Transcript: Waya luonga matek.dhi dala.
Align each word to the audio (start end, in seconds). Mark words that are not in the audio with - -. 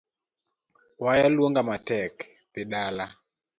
Waya 1.03 1.27
luonga 1.35 1.61
matek.dhi 1.69 2.61
dala. 2.71 3.05